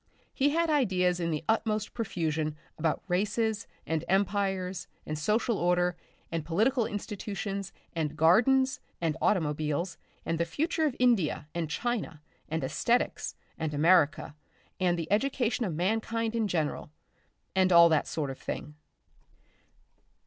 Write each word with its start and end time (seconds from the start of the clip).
He 0.33 0.49
had 0.49 0.71
ideas 0.71 1.19
in 1.19 1.29
the 1.29 1.43
utmost 1.47 1.93
profusion 1.93 2.55
about 2.75 3.03
races 3.07 3.67
and 3.85 4.03
empires 4.09 4.87
and 5.05 5.15
social 5.15 5.59
order 5.59 5.95
and 6.31 6.43
political 6.43 6.87
institutions 6.87 7.71
and 7.95 8.17
gardens 8.17 8.79
and 8.99 9.15
automobiles 9.21 9.99
and 10.25 10.39
the 10.39 10.43
future 10.45 10.87
of 10.87 10.95
India 10.97 11.49
and 11.53 11.69
China 11.69 12.19
and 12.49 12.63
aesthetics 12.63 13.35
and 13.59 13.75
America 13.75 14.35
and 14.79 14.97
the 14.97 15.07
education 15.11 15.65
of 15.65 15.75
mankind 15.75 16.35
in 16.35 16.47
general.... 16.47 16.89
And 17.55 17.71
all 17.71 17.87
that 17.89 18.07
sort 18.07 18.31
of 18.31 18.39
thing.... 18.39 18.73